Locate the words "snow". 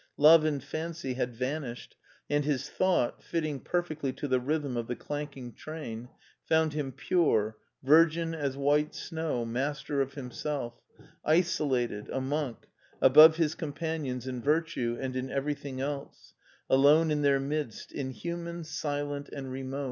8.95-9.45